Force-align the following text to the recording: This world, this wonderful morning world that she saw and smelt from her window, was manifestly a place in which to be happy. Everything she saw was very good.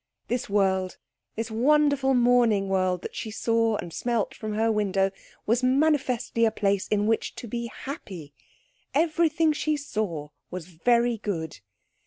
This 0.29 0.49
world, 0.49 0.97
this 1.35 1.51
wonderful 1.51 2.15
morning 2.15 2.69
world 2.69 3.03
that 3.03 3.15
she 3.15 3.29
saw 3.29 3.75
and 3.75 3.93
smelt 3.93 4.33
from 4.33 4.55
her 4.55 4.71
window, 4.71 5.11
was 5.45 5.61
manifestly 5.61 6.43
a 6.43 6.49
place 6.49 6.87
in 6.87 7.05
which 7.05 7.35
to 7.35 7.47
be 7.47 7.67
happy. 7.67 8.33
Everything 8.95 9.53
she 9.53 9.77
saw 9.77 10.29
was 10.49 10.65
very 10.65 11.19
good. 11.19 11.59